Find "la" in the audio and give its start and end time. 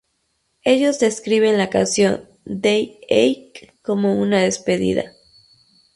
1.59-1.69